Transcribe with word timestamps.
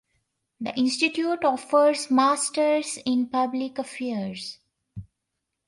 The 0.59 0.75
institute 0.79 1.45
offers 1.45 2.09
Masters 2.09 2.97
in 3.05 3.27
Public 3.27 3.77
Affairs. 3.77 4.57